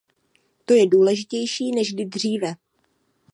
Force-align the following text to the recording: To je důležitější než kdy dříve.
To 0.65 0.73
je 0.73 0.87
důležitější 0.87 1.71
než 1.71 1.93
kdy 1.93 2.05
dříve. 2.05 2.53